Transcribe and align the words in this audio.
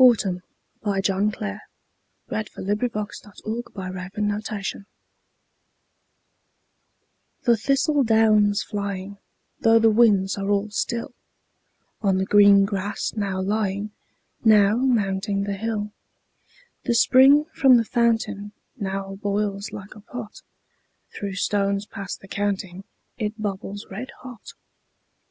n 0.00 0.06
early 0.06 0.16
home, 0.24 0.42
With 0.82 1.06
yellow 1.06 1.26
breast 1.28 2.56
and 2.56 2.66
head 2.66 2.90
of 2.94 3.10
solid 3.14 3.64
gold. 3.74 3.96
Autumn 4.26 4.86
The 7.42 7.56
thistle 7.58 8.04
down's 8.04 8.62
flying, 8.62 9.18
though 9.60 9.78
the 9.78 9.90
winds 9.90 10.38
are 10.38 10.48
all 10.48 10.70
still, 10.70 11.12
On 12.00 12.16
the 12.16 12.24
green 12.24 12.64
grass 12.64 13.12
now 13.16 13.42
lying, 13.42 13.90
now 14.46 14.76
mounting 14.78 15.42
the 15.42 15.56
hill, 15.58 15.92
The 16.84 16.94
spring 16.94 17.44
from 17.52 17.76
the 17.76 17.84
fountain 17.84 18.52
now 18.78 19.16
boils 19.16 19.72
like 19.72 19.94
a 19.94 20.00
pot; 20.00 20.40
Through 21.14 21.34
stones 21.34 21.84
past 21.84 22.20
the 22.22 22.28
counting 22.28 22.84
it 23.18 23.34
bubbles 23.38 23.88
red 23.90 24.10
hot. 24.22 24.54